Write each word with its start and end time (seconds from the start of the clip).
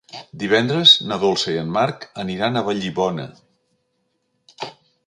Divendres 0.43 0.93
na 1.11 1.17
Dolça 1.25 1.53
i 1.53 1.59
en 1.65 1.69
Marc 1.77 2.09
aniran 2.25 2.57
a 2.57 2.65
Vallibona. 2.71 3.29